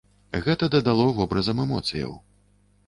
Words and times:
Гэта 0.47 0.69
дадало 0.77 1.05
вобразам 1.21 1.63
эмоцыяў. 1.67 2.21